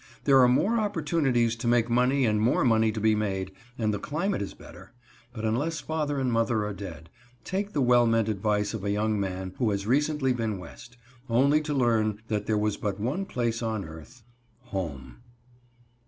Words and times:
There 0.23 0.39
are 0.39 0.47
more 0.47 0.79
opportunities 0.79 1.55
to 1.57 1.67
make 1.67 1.87
money 1.87 2.25
and 2.25 2.41
more 2.41 2.65
money 2.65 2.91
to 2.91 2.99
be 2.99 3.13
made, 3.13 3.51
and 3.77 3.93
the 3.93 3.99
climate 3.99 4.41
is 4.41 4.55
better; 4.55 4.93
but 5.31 5.45
unless 5.45 5.79
father 5.79 6.19
and 6.19 6.33
mother 6.33 6.65
are 6.65 6.73
dead, 6.73 7.11
take 7.43 7.73
the 7.73 7.83
well 7.83 8.07
meant 8.07 8.27
advice 8.27 8.73
of 8.73 8.83
a 8.83 8.89
young 8.89 9.19
man 9.19 9.53
who 9.59 9.69
has 9.69 9.85
recently 9.85 10.33
been 10.33 10.57
West; 10.57 10.97
only 11.29 11.61
to 11.61 11.75
learn 11.75 12.19
that 12.29 12.47
there 12.47 12.57
was 12.57 12.77
but 12.77 12.99
one 12.99 13.25
place 13.27 13.61
on 13.61 13.85
earth 13.85 14.23
"HOME." 14.71 15.21